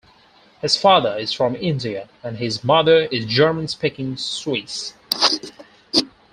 [0.63, 4.95] His father is from India and his mother is German-speaking Swiss.